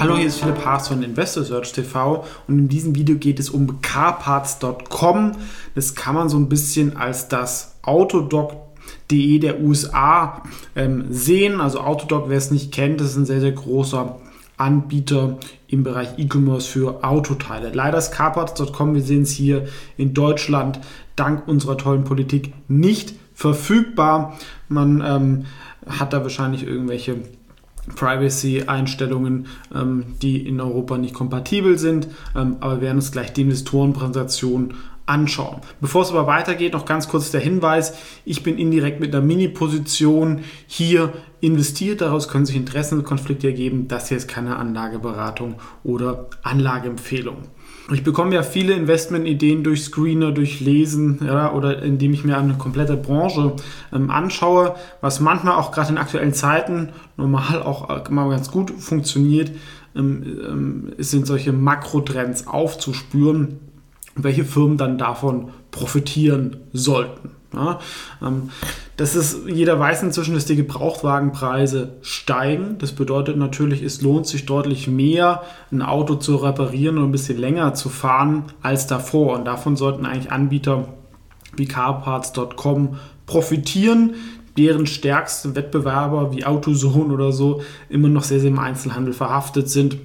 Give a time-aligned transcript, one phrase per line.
[0.00, 3.50] Hallo, hier ist Philipp Haas von Investor Search TV und in diesem Video geht es
[3.50, 5.32] um carparts.com.
[5.74, 10.44] Das kann man so ein bisschen als das Autodoc.de der USA
[10.76, 11.60] ähm, sehen.
[11.60, 14.20] Also Autodoc, wer es nicht kennt, ist ein sehr, sehr großer
[14.56, 17.72] Anbieter im Bereich E-Commerce für Autoteile.
[17.74, 20.78] Leider ist carparts.com, wir sehen es hier in Deutschland,
[21.16, 24.38] dank unserer tollen Politik nicht verfügbar.
[24.68, 25.46] Man ähm,
[25.88, 27.16] hat da wahrscheinlich irgendwelche
[27.88, 32.08] Privacy-Einstellungen, ähm, die in Europa nicht kompatibel sind.
[32.36, 34.74] Ähm, aber wir werden uns gleich die Investorenpräsentation
[35.08, 35.60] anschauen.
[35.80, 40.40] Bevor es aber weitergeht, noch ganz kurz der Hinweis, ich bin indirekt mit einer Mini-Position
[40.66, 42.00] hier investiert.
[42.02, 43.88] Daraus können sich Interessenkonflikte ergeben.
[43.88, 47.38] Das hier ist keine Anlageberatung oder Anlageempfehlung.
[47.90, 52.54] Ich bekomme ja viele Investmentideen durch Screener, durch Lesen ja, oder indem ich mir eine
[52.54, 53.54] komplette Branche
[53.92, 58.70] ähm, anschaue, was manchmal auch gerade in aktuellen Zeiten normal auch äh, mal ganz gut
[58.70, 59.52] funktioniert,
[59.96, 63.58] ähm, ähm, sind solche Makrotrends aufzuspüren
[64.18, 67.30] welche Firmen dann davon profitieren sollten.
[67.54, 67.80] Ja,
[68.22, 68.50] ähm,
[68.98, 72.76] das ist, jeder weiß inzwischen, dass die Gebrauchtwagenpreise steigen.
[72.78, 77.38] Das bedeutet natürlich, es lohnt sich deutlich mehr, ein Auto zu reparieren und ein bisschen
[77.38, 79.36] länger zu fahren als davor.
[79.36, 80.88] Und davon sollten eigentlich Anbieter
[81.56, 84.14] wie carparts.com profitieren,
[84.58, 89.96] deren stärkste Wettbewerber wie AutoZone oder so immer noch sehr, sehr im Einzelhandel verhaftet sind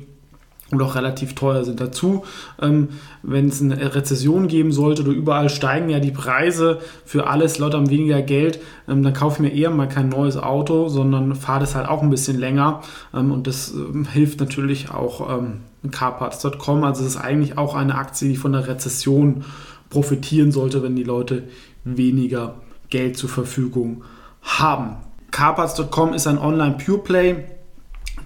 [0.74, 1.80] und auch relativ teuer sind.
[1.80, 2.24] Dazu,
[2.62, 2.90] ähm,
[3.22, 7.78] wenn es eine Rezession geben sollte oder überall steigen ja die Preise für alles, Leute
[7.78, 11.62] haben weniger Geld, ähm, dann kaufe ich mir eher mal kein neues Auto, sondern fahre
[11.62, 12.82] das halt auch ein bisschen länger
[13.14, 16.84] ähm, und das ähm, hilft natürlich auch ähm, carparts.com.
[16.84, 19.46] Also es ist eigentlich auch eine Aktie, die von der Rezession
[19.90, 21.44] profitieren sollte, wenn die Leute
[21.84, 22.56] weniger
[22.90, 24.04] Geld zur Verfügung
[24.42, 24.98] haben.
[25.32, 27.44] Carparts.com ist ein Online-Pure-Play,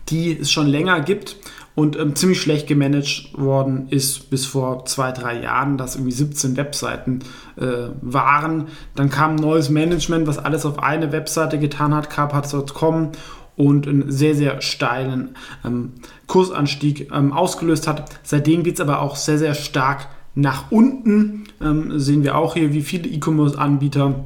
[0.10, 1.38] die es schon länger gibt
[1.78, 6.58] und ähm, ziemlich schlecht gemanagt worden ist bis vor zwei, drei Jahren, dass irgendwie 17
[6.58, 7.20] Webseiten
[7.56, 8.70] äh, waren.
[8.96, 13.12] Dann kam ein neues Management, was alles auf eine Webseite getan hat, carparts.com
[13.58, 15.92] und einen sehr, sehr steilen ähm,
[16.26, 18.10] Kursanstieg ähm, ausgelöst hat.
[18.24, 21.44] Seitdem geht es aber auch sehr, sehr stark nach unten.
[21.62, 24.26] Ähm, sehen wir auch hier, wie viele E-Commerce-Anbieter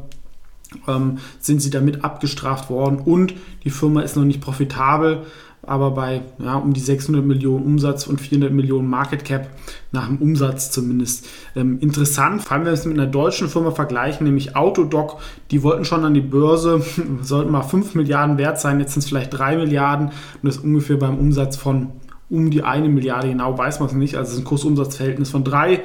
[0.88, 3.34] ähm, sind sie damit abgestraft worden und
[3.66, 5.25] die Firma ist noch nicht profitabel
[5.63, 9.47] aber bei ja, um die 600 Millionen Umsatz und 400 Millionen Market Cap
[9.91, 11.27] nach dem Umsatz zumindest.
[11.55, 15.19] Ähm, interessant, vor allem wenn wir es mit einer deutschen Firma vergleichen, nämlich Autodoc,
[15.51, 16.81] die wollten schon an die Börse,
[17.22, 20.63] sollten mal 5 Milliarden wert sein, jetzt sind es vielleicht 3 Milliarden und das ist
[20.63, 21.89] ungefähr beim Umsatz von
[22.29, 25.43] um die 1 Milliarde, genau weiß man es nicht, also es ist ein Kursumsatzverhältnis von
[25.43, 25.81] 3,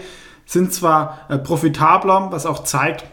[0.47, 3.05] sind zwar äh, profitabler, was auch zeigt,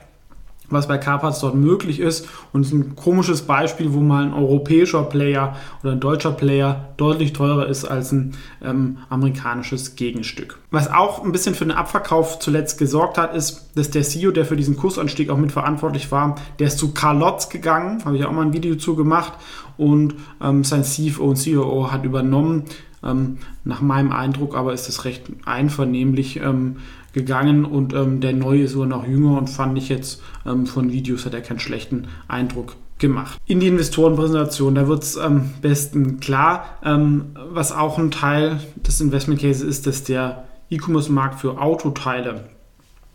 [0.69, 2.27] was bei Carparts dort möglich ist.
[2.51, 6.89] Und es ist ein komisches Beispiel, wo mal ein europäischer Player oder ein deutscher Player
[6.97, 10.59] deutlich teurer ist als ein ähm, amerikanisches Gegenstück.
[10.71, 14.45] Was auch ein bisschen für den Abverkauf zuletzt gesorgt hat, ist, dass der CEO, der
[14.45, 18.31] für diesen Kursanstieg auch mitverantwortlich war, der ist zu Carl Lotz gegangen, habe ich auch
[18.31, 19.33] mal ein Video zu gemacht
[19.77, 22.63] und ähm, sein CFO und CEO hat übernommen.
[23.03, 26.77] Ähm, nach meinem Eindruck aber ist es recht einvernehmlich ähm,
[27.13, 30.91] gegangen und ähm, der neue ist sogar noch jünger und fand ich jetzt ähm, von
[30.91, 33.39] Videos hat er keinen schlechten Eindruck gemacht.
[33.45, 38.99] In die Investorenpräsentation, da wird es am besten klar, ähm, was auch ein Teil des
[38.99, 42.45] Investment Cases ist, dass der E-Commerce-Markt für Autoteile,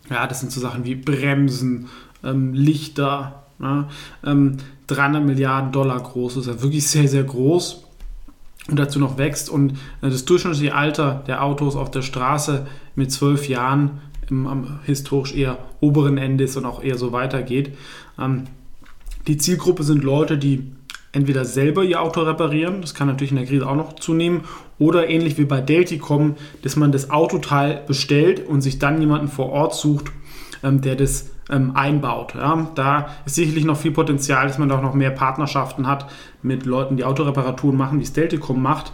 [0.09, 1.87] ja, das sind so Sachen wie Bremsen,
[2.23, 3.89] ähm, Lichter, ja,
[4.23, 7.88] 300 Milliarden Dollar groß ist, ja wirklich sehr, sehr groß
[8.67, 9.71] und dazu noch wächst und
[10.01, 15.33] äh, das durchschnittliche Alter der Autos auf der Straße mit zwölf Jahren im, am historisch
[15.33, 17.75] eher oberen Ende ist und auch eher so weitergeht.
[18.19, 18.43] Ähm,
[19.27, 20.71] die Zielgruppe sind Leute, die
[21.11, 24.41] entweder selber ihr Auto reparieren, das kann natürlich in der Krise auch noch zunehmen,
[24.77, 29.49] oder ähnlich wie bei Delticom, dass man das Autoteil bestellt und sich dann jemanden vor
[29.49, 30.11] Ort sucht,
[30.63, 32.35] ähm, der das ähm, einbaut.
[32.35, 32.71] Ja.
[32.75, 36.05] Da ist sicherlich noch viel Potenzial, dass man da auch noch mehr Partnerschaften hat
[36.41, 38.93] mit Leuten, die Autoreparaturen machen, wie Stelticom macht.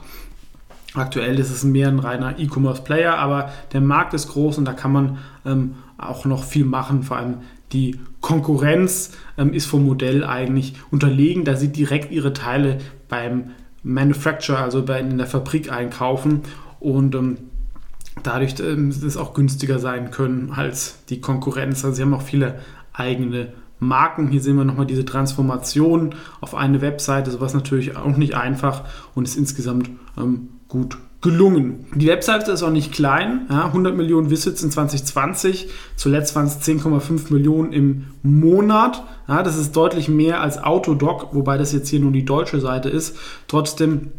[0.94, 4.94] Aktuell ist es mehr ein reiner E-Commerce-Player, aber der Markt ist groß und da kann
[4.94, 7.04] man ähm, auch noch viel machen.
[7.04, 7.40] Vor allem
[7.74, 12.78] die Konkurrenz ähm, ist vom Modell eigentlich unterlegen, da sie direkt ihre Teile
[13.10, 13.52] beim
[13.84, 16.42] Manufacturer, also bei, in der Fabrik einkaufen
[16.80, 17.38] und ähm,
[18.24, 21.84] dadurch ähm, es auch günstiger sein können als die Konkurrenz.
[21.84, 22.60] Also sie haben auch viele
[22.94, 24.28] eigene Marken.
[24.30, 28.84] Hier sehen wir nochmal diese Transformation auf eine Webseite, sowas natürlich auch nicht einfach
[29.14, 31.88] und ist insgesamt ähm, gut gelungen.
[31.96, 36.62] Die Webseite ist auch nicht klein, ja, 100 Millionen Visits in 2020, zuletzt waren es
[36.62, 39.04] 10,5 Millionen im Monat.
[39.28, 42.90] Ja, das ist deutlich mehr als Autodoc, wobei das jetzt hier nur die deutsche Seite
[42.90, 43.18] ist.
[43.48, 44.12] Trotzdem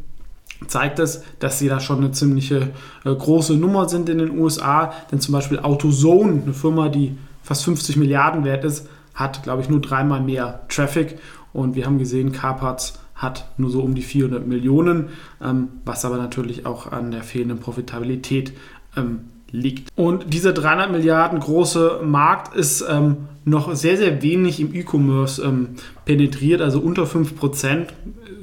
[0.68, 2.72] zeigt es, dass sie da schon eine ziemliche
[3.04, 4.92] äh, große Nummer sind in den USA.
[5.10, 9.68] Denn zum Beispiel AutoZone, eine Firma, die fast 50 Milliarden wert ist, hat, glaube ich,
[9.68, 11.18] nur dreimal mehr Traffic.
[11.52, 15.08] Und wir haben gesehen, Carparts hat nur so um die 400 Millionen,
[15.42, 18.52] ähm, was aber natürlich auch an der fehlenden Profitabilität
[18.96, 19.20] ähm,
[19.50, 19.88] liegt.
[19.96, 25.70] Und dieser 300 Milliarden große Markt ist ähm, noch sehr, sehr wenig im E-Commerce ähm,
[26.04, 27.86] penetriert, also unter 5%.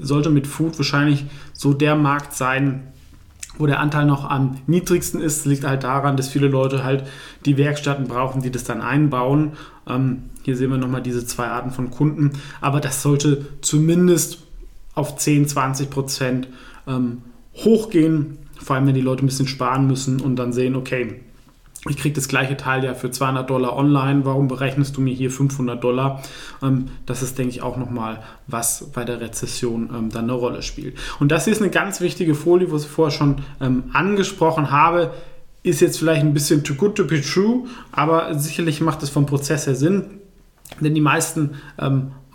[0.06, 2.88] Sollte mit Food wahrscheinlich so der Markt sein,
[3.58, 5.40] wo der Anteil noch am niedrigsten ist.
[5.40, 7.06] Das liegt halt daran, dass viele Leute halt
[7.46, 9.54] die Werkstätten brauchen, die das dann einbauen.
[9.88, 12.32] Ähm, hier sehen wir nochmal diese zwei Arten von Kunden.
[12.62, 14.40] Aber das sollte zumindest
[14.96, 16.48] auf 10, 20 Prozent
[16.88, 17.22] ähm,
[17.56, 18.40] hochgehen.
[18.60, 21.20] Vor allem, wenn die Leute ein bisschen sparen müssen und dann sehen, okay,
[21.90, 25.30] ich kriege das gleiche Teil ja für 200 Dollar online, warum berechnest du mir hier
[25.30, 26.24] 500 Dollar?
[26.62, 30.62] Ähm, das ist, denke ich, auch nochmal was bei der Rezession ähm, dann eine Rolle
[30.62, 30.98] spielt.
[31.20, 35.14] Und das ist eine ganz wichtige Folie, was ich vorher schon ähm, angesprochen habe.
[35.62, 39.26] Ist jetzt vielleicht ein bisschen too good to be true, aber sicherlich macht es vom
[39.26, 40.06] Prozess her Sinn,
[40.82, 41.52] denn die meisten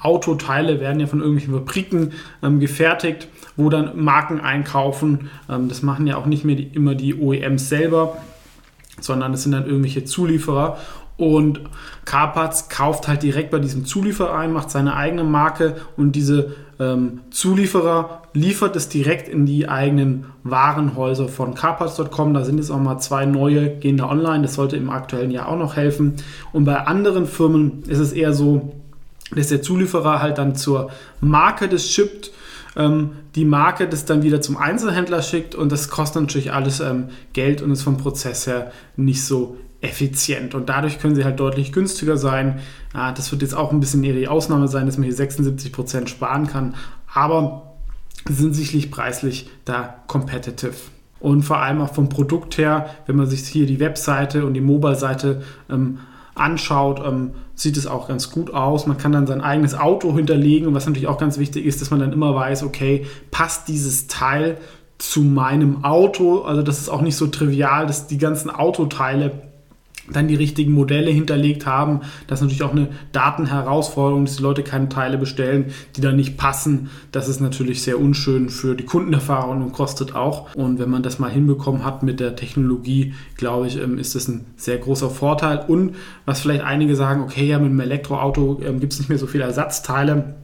[0.01, 2.13] Autoteile werden ja von irgendwelchen Fabriken
[2.43, 5.31] ähm, gefertigt, wo dann Marken einkaufen.
[5.49, 8.17] Ähm, das machen ja auch nicht mehr die, immer die OEMs selber,
[9.01, 10.79] sondern es sind dann irgendwelche Zulieferer.
[11.17, 11.61] Und
[12.05, 17.21] Carpatz kauft halt direkt bei diesem Zulieferer ein, macht seine eigene Marke und diese ähm,
[17.31, 22.35] Zulieferer liefert es direkt in die eigenen Warenhäuser von Carpatz.com.
[22.35, 24.43] Da sind jetzt auch mal zwei neue, gehen da online.
[24.43, 26.15] Das sollte im aktuellen Jahr auch noch helfen.
[26.53, 28.73] Und bei anderen Firmen ist es eher so,
[29.35, 30.91] dass der Zulieferer halt dann zur
[31.21, 32.31] Marke das shippt,
[32.79, 37.09] ähm, die Marke das dann wieder zum Einzelhändler schickt und das kostet natürlich alles ähm,
[37.35, 41.73] Geld und ist vom Prozess her nicht so effizient und dadurch können sie halt deutlich
[41.73, 42.61] günstiger sein.
[42.95, 46.09] Ja, das wird jetzt auch ein bisschen eher die Ausnahme sein, dass man hier 76%
[46.09, 46.75] sparen kann,
[47.13, 47.77] aber
[48.29, 50.75] sind sicherlich preislich da competitive.
[51.21, 54.61] Und vor allem auch vom Produkt her, wenn man sich hier die Webseite und die
[54.61, 55.99] Mobile-Seite ähm,
[56.35, 58.87] anschaut, ähm, sieht es auch ganz gut aus.
[58.87, 61.91] Man kann dann sein eigenes Auto hinterlegen und was natürlich auch ganz wichtig ist, dass
[61.91, 64.59] man dann immer weiß, okay, passt dieses Teil
[64.99, 66.43] zu meinem Auto?
[66.43, 69.48] Also das ist auch nicht so trivial, dass die ganzen Autoteile
[70.13, 72.01] dann die richtigen Modelle hinterlegt haben.
[72.27, 75.67] Das ist natürlich auch eine Datenherausforderung, dass die Leute keine Teile bestellen,
[75.97, 76.91] die dann nicht passen.
[77.13, 80.55] Das ist natürlich sehr unschön für die Kundenerfahrung und kostet auch.
[80.55, 84.29] Und wenn man das mal hinbekommen hat mit der Technologie, glaube ich, ähm, ist das
[84.29, 85.65] ein sehr großer Vorteil.
[85.67, 85.95] Und
[86.25, 89.27] was vielleicht einige sagen, okay, ja, mit einem Elektroauto ähm, gibt es nicht mehr so
[89.27, 90.35] viele Ersatzteile.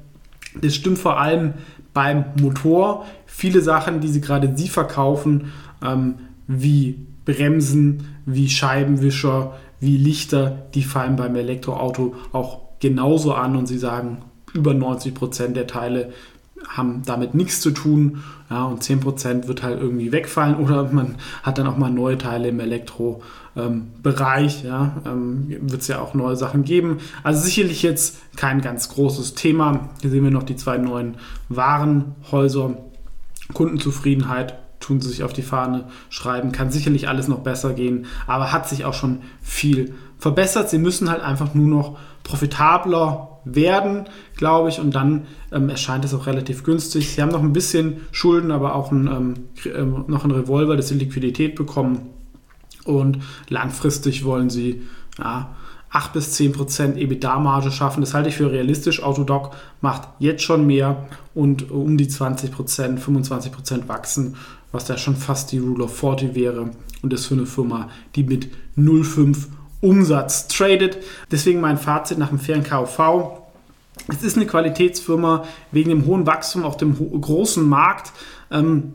[0.61, 1.55] Das stimmt vor allem
[1.93, 3.07] beim Motor.
[3.27, 5.53] Viele Sachen, die sie gerade sie verkaufen,
[5.83, 13.67] ähm, wie Bremsen, wie Scheibenwischer, wie Lichter, die fallen beim Elektroauto auch genauso an und
[13.67, 14.19] sie sagen,
[14.53, 16.13] über 90 Prozent der Teile
[16.69, 21.59] haben damit nichts zu tun ja, und 10% wird halt irgendwie wegfallen oder man hat
[21.59, 24.65] dann auch mal neue Teile im Elektrobereich.
[24.65, 26.99] Ähm, ja, ähm, wird es ja auch neue Sachen geben.
[27.23, 29.91] Also sicherlich jetzt kein ganz großes Thema.
[30.01, 31.17] Hier sehen wir noch die zwei neuen
[31.49, 32.77] Warenhäuser.
[33.53, 36.53] Kundenzufriedenheit tun sie sich auf die Fahne schreiben.
[36.53, 40.69] Kann sicherlich alles noch besser gehen, aber hat sich auch schon viel verbessert.
[40.69, 44.05] Sie müssen halt einfach nur noch profitabler werden,
[44.37, 47.11] glaube ich, und dann ähm, erscheint es auch relativ günstig.
[47.11, 49.35] Sie haben noch ein bisschen Schulden, aber auch ein, ähm,
[49.75, 52.11] ähm noch einen Revolver, dass sie Liquidität bekommen.
[52.85, 54.83] Und langfristig wollen sie
[55.19, 55.55] ja,
[55.91, 58.01] 8 bis 10 Prozent EBITDA-Marge schaffen.
[58.01, 59.03] Das halte ich für realistisch.
[59.03, 64.37] Autodoc macht jetzt schon mehr und um die 20 Prozent, 25 Prozent wachsen
[64.75, 68.25] was da schon fast die Rule of 40 wäre und das für eine Firma, die
[68.25, 69.47] mit 0,5
[69.81, 70.99] Umsatz tradet.
[71.31, 73.39] Deswegen mein Fazit nach dem fairen KV.
[74.09, 78.13] Es ist eine Qualitätsfirma wegen dem hohen Wachstum auf dem großen Markt.
[78.51, 78.95] Ähm,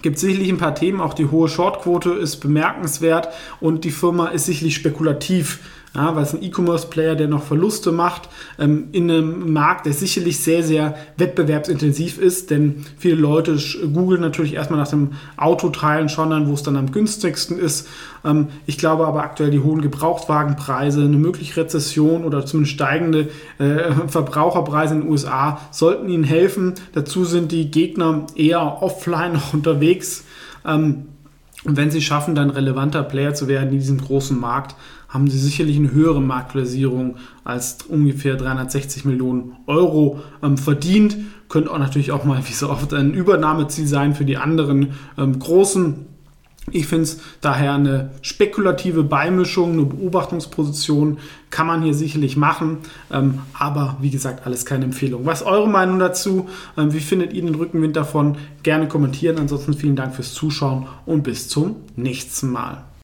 [0.00, 3.28] gibt sicherlich ein paar Themen, auch die hohe Shortquote ist bemerkenswert
[3.60, 5.60] und die Firma ist sicherlich spekulativ
[5.94, 10.40] ja, weil es ein E-Commerce-Player, der noch Verluste macht, ähm, in einem Markt, der sicherlich
[10.40, 13.56] sehr, sehr wettbewerbsintensiv ist, denn viele Leute
[13.92, 17.86] googeln natürlich erstmal nach dem Autoteilen, schauen dann, wo es dann am günstigsten ist.
[18.24, 23.92] Ähm, ich glaube aber aktuell die hohen Gebrauchtwagenpreise, eine mögliche Rezession oder zumindest steigende äh,
[24.08, 26.74] Verbraucherpreise in den USA sollten ihnen helfen.
[26.92, 30.24] Dazu sind die Gegner eher offline unterwegs.
[30.66, 31.06] Ähm,
[31.64, 34.74] und wenn sie schaffen, dann relevanter Player zu werden in diesem großen Markt,
[35.14, 41.16] haben sie sicherlich eine höhere Marktkapitalisierung als ungefähr 360 Millionen Euro ähm, verdient.
[41.48, 45.38] Könnte auch natürlich auch mal, wie so oft, ein Übernahmeziel sein für die anderen ähm,
[45.38, 46.06] großen
[46.72, 51.18] Ich finde es daher eine spekulative Beimischung, eine Beobachtungsposition
[51.48, 52.78] kann man hier sicherlich machen,
[53.12, 55.26] ähm, aber wie gesagt, alles keine Empfehlung.
[55.26, 56.48] Was ist eure Meinung dazu?
[56.76, 58.36] Ähm, wie findet ihr den Rückenwind davon?
[58.64, 59.38] Gerne kommentieren.
[59.38, 62.84] Ansonsten vielen Dank fürs Zuschauen und bis zum nächsten Mal.